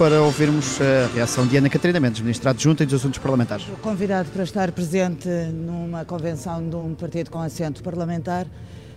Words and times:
para 0.00 0.22
ouvirmos 0.22 0.80
a 0.80 1.14
reação 1.14 1.46
de 1.46 1.58
Ana 1.58 1.68
Catarina 1.68 2.00
Mendes, 2.00 2.22
Ministra 2.22 2.52
Adjunta 2.52 2.86
dos 2.86 2.94
Assuntos 2.94 3.18
Parlamentares. 3.18 3.66
Convidado 3.82 4.30
para 4.30 4.44
estar 4.44 4.72
presente 4.72 5.28
numa 5.52 6.06
convenção 6.06 6.66
de 6.66 6.74
um 6.74 6.94
partido 6.94 7.30
com 7.30 7.38
assento 7.38 7.82
parlamentar, 7.82 8.46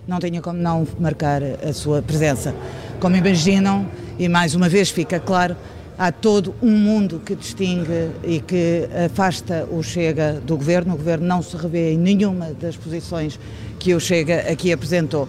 não 0.07 0.17
tinha 0.17 0.41
como 0.41 0.57
não 0.59 0.87
marcar 0.97 1.41
a 1.43 1.73
sua 1.73 2.01
presença. 2.01 2.55
Como 3.01 3.17
imaginam, 3.17 3.85
e 4.17 4.29
mais 4.29 4.55
uma 4.55 4.69
vez 4.69 4.91
fica 4.91 5.19
claro, 5.19 5.57
há 5.97 6.09
todo 6.09 6.55
um 6.61 6.71
mundo 6.71 7.21
que 7.25 7.35
distingue 7.35 8.09
e 8.23 8.39
que 8.39 8.87
afasta 9.05 9.67
o 9.69 9.83
Chega 9.83 10.39
do 10.39 10.55
governo. 10.55 10.93
O 10.93 10.97
governo 10.97 11.27
não 11.27 11.41
se 11.41 11.57
revê 11.57 11.91
em 11.91 11.97
nenhuma 11.97 12.53
das 12.53 12.77
posições 12.77 13.37
que 13.77 13.93
o 13.93 13.99
Chega 13.99 14.49
aqui 14.49 14.71
apresentou. 14.71 15.27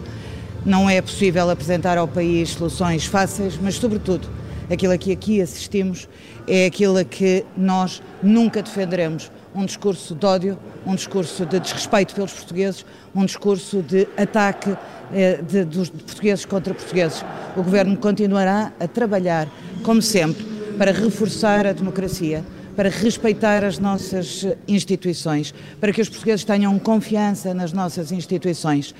Não 0.64 0.88
é 0.88 1.02
possível 1.02 1.50
apresentar 1.50 1.98
ao 1.98 2.06
país 2.06 2.50
soluções 2.50 3.06
fáceis, 3.06 3.58
mas, 3.60 3.74
sobretudo, 3.74 4.28
aquilo 4.70 4.92
a 4.92 4.98
que 4.98 5.12
aqui 5.12 5.40
assistimos 5.40 6.08
é 6.46 6.66
aquilo 6.66 6.98
a 6.98 7.04
que 7.04 7.44
nós 7.56 8.02
nunca 8.22 8.62
defenderemos. 8.62 9.30
Um 9.54 9.64
discurso 9.64 10.14
de 10.14 10.26
ódio, 10.26 10.58
um 10.84 10.94
discurso 10.94 11.46
de 11.46 11.60
desrespeito 11.60 12.14
pelos 12.14 12.32
portugueses, 12.32 12.84
um 13.14 13.24
discurso 13.24 13.82
de 13.82 14.08
ataque 14.16 14.76
eh, 15.12 15.40
de, 15.42 15.64
dos 15.64 15.88
portugueses 15.90 16.44
contra 16.44 16.74
portugueses. 16.74 17.24
O 17.56 17.62
Governo 17.62 17.96
continuará 17.96 18.72
a 18.80 18.88
trabalhar, 18.88 19.48
como 19.84 20.02
sempre, 20.02 20.44
para 20.76 20.90
reforçar 20.90 21.66
a 21.66 21.72
democracia, 21.72 22.44
para 22.74 22.88
respeitar 22.88 23.64
as 23.64 23.78
nossas 23.78 24.44
instituições, 24.66 25.54
para 25.80 25.92
que 25.92 26.00
os 26.00 26.08
portugueses 26.08 26.44
tenham 26.44 26.76
confiança 26.78 27.54
nas 27.54 27.72
nossas 27.72 28.10
instituições. 28.10 28.92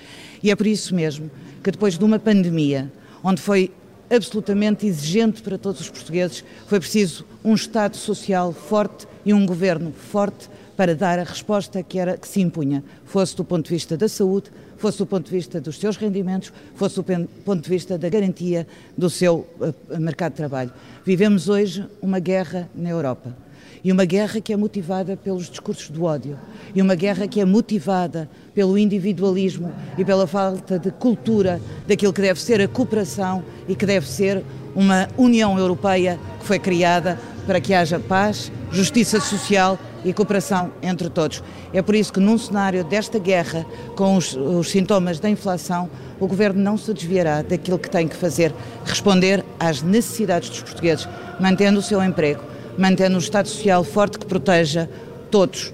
E 0.43 0.51
é 0.51 0.57
por 0.57 0.67
isso 0.67 0.95
mesmo 0.95 1.31
que 1.63 1.71
depois 1.71 1.99
de 1.99 2.05
uma 2.05 2.19
pandemia, 2.19 2.93
onde 3.23 3.41
foi 3.41 3.73
absolutamente 4.11 4.87
exigente 4.87 5.43
para 5.43 5.59
todos 5.59 5.81
os 5.81 5.89
portugueses, 5.89 6.45
foi 6.67 6.79
preciso 6.79 7.25
um 7.45 7.55
Estado 7.55 7.97
social 7.97 8.53
forte 8.53 9.07
e 9.25 9.33
um 9.33 9.47
governo 9.47 9.93
forte 9.93 10.49
para 10.77 10.95
dar 10.95 11.19
a 11.19 11.25
resposta 11.25 11.83
que, 11.83 11.99
era, 11.99 12.17
que 12.17 12.27
se 12.27 12.41
impunha, 12.41 12.83
fosse 13.05 13.37
do 13.37 13.45
ponto 13.45 13.67
de 13.67 13.75
vista 13.75 13.97
da 13.97 14.09
saúde, 14.09 14.51
fosse 14.77 14.99
do 14.99 15.07
ponto 15.07 15.27
de 15.27 15.31
vista 15.31 15.61
dos 15.61 15.79
seus 15.79 15.97
rendimentos, 15.97 16.53
fosse 16.75 16.97
do 16.97 17.05
ponto 17.45 17.63
de 17.63 17.71
vista 17.71 17.97
da 17.97 18.09
garantia 18.09 18.67
do 18.97 19.09
seu 19.09 19.47
uh, 19.61 20.01
mercado 20.01 20.33
de 20.33 20.37
trabalho. 20.39 20.73
Vivemos 21.05 21.49
hoje 21.49 21.87
uma 22.03 22.19
guerra 22.19 22.69
na 22.75 22.91
Europa. 22.91 23.44
E 23.85 23.93
uma 23.93 24.07
guerra 24.07 24.41
que 24.41 24.51
é 24.51 24.57
motivada 24.57 25.15
pelos 25.15 25.51
discursos 25.51 25.91
do 25.91 26.05
ódio. 26.05 26.39
E 26.75 26.81
uma 26.81 26.95
guerra 26.95 27.29
que 27.29 27.39
é 27.39 27.45
motivada 27.45 28.31
pelo 28.55 28.79
individualismo 28.79 29.71
e 29.99 30.05
pela 30.05 30.27
falta 30.27 30.79
de 30.79 30.91
cultura 30.91 31.61
daquilo 31.87 32.13
que 32.13 32.23
deve 32.23 32.41
ser 32.41 32.63
a 32.63 32.67
cooperação 32.67 33.45
e 33.69 33.75
que 33.75 33.85
deve 33.85 34.09
ser 34.09 34.43
uma 34.75 35.07
União 35.19 35.59
Europeia 35.59 36.19
que 36.41 36.47
foi 36.47 36.59
criada 36.59 37.19
para 37.47 37.61
que 37.61 37.75
haja 37.75 38.01
paz, 38.01 38.51
justiça 38.73 39.21
social 39.21 39.79
e 40.05 40.13
cooperação 40.13 40.73
entre 40.83 41.09
todos. 41.09 41.43
É 41.73 41.83
por 41.83 41.95
isso 41.95 42.13
que, 42.13 42.21
num 42.21 42.39
cenário 42.39 42.85
desta 42.85 43.19
guerra, 43.19 43.65
com 43.97 44.17
os, 44.17 44.35
os, 44.35 44.71
sintomas 44.71 45.19
da 45.21 45.29
inflação, 45.29 45.89
o 46.19 46.27
Governo 46.27 46.63
não 46.63 46.77
se 46.77 46.93
desviará 46.93 47.43
daquilo 47.43 47.79
que 47.79 47.91
tem 47.91 48.09
que 48.09 48.17
fazer, 48.17 48.53
responder 48.85 49.45
às 49.59 49.83
necessidades 49.83 50.49
dos 50.49 50.63
portugueses, 50.63 51.09
mantendo 51.39 51.79
o 51.79 51.83
seu 51.83 52.03
emprego, 52.03 52.54
mantendo 52.79 53.17
um 53.17 53.19
Estado 53.19 53.49
Social 53.49 53.85
forte 53.85 54.19
que 54.19 54.27
proteja 54.27 54.89
todos, 55.31 55.73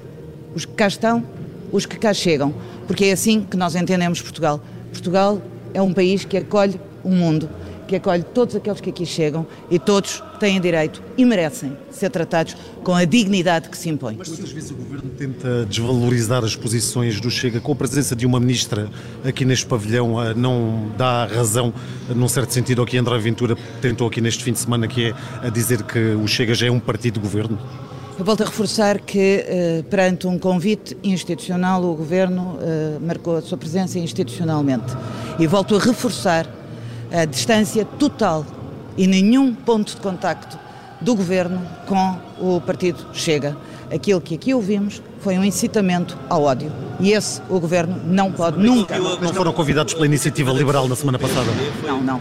os 0.55 0.65
que 0.65 0.73
cá 0.73 0.89
estão, 0.89 1.25
os 1.73 1.87
que 1.87 1.99
cá 1.99 2.13
chegam, 2.13 2.55
porque 2.87 3.07
é 3.07 3.13
assim 3.13 3.43
que 3.43 3.57
nós 3.57 3.75
entendemos 3.75 4.21
Portugal. 4.21 4.61
Portugal 4.93 5.41
é 5.73 5.81
um 5.81 5.93
país 5.93 6.25
que 6.25 6.37
acolhe 6.37 6.81
o 7.05 7.11
mundo 7.11 7.49
que 7.91 7.97
acolhe 7.97 8.23
todos 8.23 8.55
aqueles 8.55 8.81
que 8.81 8.91
aqui 8.91 9.05
chegam 9.05 9.45
e 9.69 9.77
todos 9.77 10.23
têm 10.39 10.61
direito 10.61 11.03
e 11.19 11.25
merecem 11.25 11.77
ser 11.91 12.09
tratados 12.09 12.57
com 12.85 12.95
a 12.95 13.05
dignidade 13.05 13.69
que 13.69 13.77
se 13.77 13.89
impõe. 13.89 14.15
Mas 14.17 14.29
muitas 14.29 14.53
vezes 14.53 14.71
o 14.71 14.75
Governo 14.77 15.11
tenta 15.19 15.67
desvalorizar 15.67 16.45
as 16.45 16.55
posições 16.55 17.21
do 17.21 17.29
Chega 17.29 17.61
com 17.61 17.73
a 17.73 17.75
presença 17.75 18.15
de 18.15 18.25
uma 18.25 18.39
ministra 18.39 18.89
aqui 19.25 19.45
neste 19.45 19.67
pavilhão, 19.67 20.15
não 20.37 20.93
dá 20.97 21.27
razão, 21.27 21.75
num 22.15 22.29
certo 22.29 22.55
sentido, 22.55 22.81
ao 22.81 22.87
que 22.87 22.97
André 22.97 23.19
Ventura 23.19 23.57
tentou 23.83 24.07
aqui 24.07 24.21
neste 24.21 24.45
fim 24.45 24.53
de 24.53 24.61
semana, 24.61 24.87
que 24.87 25.07
é 25.07 25.15
a 25.45 25.51
dizer 25.51 25.83
que 25.83 25.99
o 25.99 26.29
Chega 26.29 26.55
já 26.55 26.69
é 26.69 26.71
um 26.71 26.79
partido 26.79 27.15
de 27.15 27.21
governo? 27.21 27.59
Eu 28.17 28.25
volto 28.25 28.43
a 28.43 28.47
reforçar 28.47 29.01
que, 29.01 29.45
eh, 29.49 29.85
perante 29.91 30.27
um 30.27 30.39
convite 30.39 30.97
institucional, 31.03 31.83
o 31.83 31.95
Governo 31.95 32.59
eh, 32.61 32.99
marcou 33.01 33.39
a 33.39 33.43
sua 33.43 33.57
presença 33.57 33.99
institucionalmente. 33.99 34.93
E 35.39 35.47
volto 35.47 35.75
a 35.75 35.79
reforçar 35.81 36.60
a 37.13 37.25
distância 37.25 37.85
total 37.85 38.47
e 38.97 39.07
nenhum 39.07 39.55
ponto 39.55 39.95
de 39.95 40.01
contacto 40.01 40.59
do 41.01 41.15
governo 41.15 41.61
com 41.87 42.19
o 42.39 42.61
partido 42.61 43.07
Chega. 43.13 43.57
Aquilo 43.93 44.21
que 44.21 44.35
aqui 44.35 44.55
ouvimos 44.55 45.03
foi 45.21 45.37
um 45.37 45.45
incitamento 45.45 46.17
ao 46.29 46.43
ódio. 46.45 46.71
E 47.01 47.13
esse 47.13 47.41
o 47.49 47.59
governo 47.59 48.01
não 48.05 48.31
pode 48.31 48.59
nunca. 48.59 48.99
Não 48.99 49.35
foram 49.35 49.53
convidados 49.53 49.95
pela 49.95 50.07
iniciativa 50.07 50.53
liberal 50.53 50.87
na 50.87 50.95
semana 50.95 51.19
passada? 51.19 51.51
Não, 51.85 52.01
não. 52.01 52.21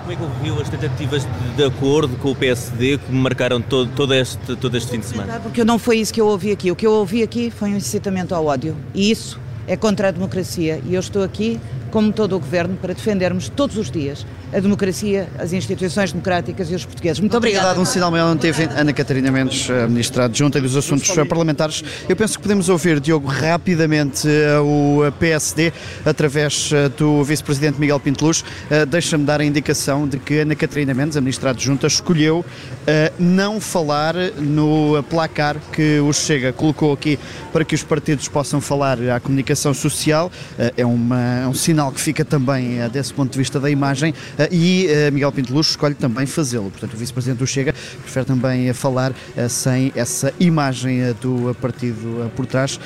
Como 0.00 0.12
é 0.12 0.16
que 0.16 0.22
ouviu 0.22 0.60
as 0.60 0.68
tentativas 0.68 1.22
de, 1.22 1.56
de, 1.56 1.64
acordo 1.64 2.16
com 2.16 2.32
o 2.32 2.36
PSD 2.36 2.98
que 2.98 3.12
marcaram 3.12 3.60
todo, 3.60 3.90
todo, 3.94 4.12
este, 4.12 4.54
todo 4.56 4.76
este 4.76 4.90
fim 4.90 5.00
de 5.00 5.06
semana? 5.06 5.40
Porque 5.40 5.64
não 5.64 5.78
foi 5.78 5.98
isso 5.98 6.12
que 6.12 6.20
eu 6.20 6.26
ouvi 6.26 6.52
aqui. 6.52 6.70
O 6.70 6.76
que 6.76 6.86
eu 6.86 6.92
ouvi 6.92 7.22
aqui 7.22 7.50
foi 7.50 7.70
um 7.70 7.76
incitamento 7.76 8.34
ao 8.34 8.44
ódio. 8.44 8.76
E 8.94 9.10
isso 9.10 9.40
é 9.66 9.76
contra 9.76 10.08
a 10.08 10.10
democracia. 10.10 10.82
E 10.84 10.94
eu 10.94 11.00
estou 11.00 11.22
aqui 11.22 11.58
como 11.94 12.12
todo 12.12 12.34
o 12.34 12.40
Governo, 12.40 12.76
para 12.76 12.92
defendermos 12.92 13.48
todos 13.48 13.76
os 13.76 13.88
dias 13.88 14.26
a 14.54 14.60
democracia, 14.60 15.28
as 15.38 15.52
instituições 15.52 16.12
democráticas 16.12 16.70
e 16.70 16.74
os 16.74 16.84
portugueses. 16.84 17.18
Muito 17.18 17.36
obrigada. 17.36 17.68
dado 17.68 17.80
um 17.80 17.84
sinal 17.84 18.10
maior 18.10 18.28
não 18.28 18.36
teve 18.36 18.64
Ana 18.64 18.92
Catarina 18.92 19.30
Mendes, 19.30 19.68
Ministra 19.88 20.26
Adjunta 20.26 20.60
dos 20.60 20.76
Assuntos 20.76 21.08
Parlamentares. 21.28 21.82
Eu 22.08 22.14
penso 22.14 22.36
que 22.36 22.42
podemos 22.42 22.68
ouvir, 22.68 23.00
Diogo, 23.00 23.26
rapidamente 23.26 24.28
eh, 24.28 24.58
o 24.60 25.00
PSD, 25.18 25.72
através 26.04 26.70
eh, 26.72 26.88
do 26.88 27.24
Vice-Presidente 27.24 27.80
Miguel 27.80 27.98
Pinteluz. 27.98 28.44
Eh, 28.70 28.86
deixa-me 28.86 29.24
dar 29.24 29.40
a 29.40 29.44
indicação 29.44 30.06
de 30.06 30.18
que 30.18 30.38
Ana 30.38 30.54
Catarina 30.54 30.94
Mendes, 30.94 31.16
a 31.16 31.20
Ministra 31.20 31.50
Adjunta, 31.50 31.86
escolheu 31.86 32.44
não 33.18 33.60
falar 33.60 34.14
no 34.36 35.02
placar 35.04 35.56
que 35.72 35.98
o 36.00 36.12
Chega 36.12 36.52
colocou 36.52 36.92
aqui 36.92 37.18
para 37.50 37.64
que 37.64 37.74
os 37.74 37.82
partidos 37.82 38.28
possam 38.28 38.60
falar 38.60 38.98
à 39.08 39.18
comunicação 39.18 39.72
social. 39.72 40.30
É, 40.76 40.84
uma, 40.84 41.40
é 41.40 41.48
um 41.48 41.54
sinal 41.54 41.83
que 41.92 42.00
fica 42.00 42.24
também 42.24 42.82
uh, 42.82 42.88
desse 42.88 43.12
ponto 43.12 43.32
de 43.32 43.38
vista 43.38 43.58
da 43.60 43.70
imagem 43.70 44.12
uh, 44.12 44.54
e 44.54 44.86
uh, 44.86 45.12
Miguel 45.12 45.32
Pinteluxo 45.32 45.70
escolhe 45.70 45.94
também 45.94 46.26
fazê-lo. 46.26 46.70
Portanto, 46.70 46.94
o 46.94 46.96
vice-presidente 46.96 47.38
do 47.38 47.46
Chega 47.46 47.72
prefere 48.02 48.24
também 48.24 48.72
falar 48.72 49.12
sem 49.48 49.92
essa 49.94 50.32
imagem 50.38 51.00
do 51.20 51.54
partido 51.60 52.30
por 52.34 52.46
trás. 52.46 52.78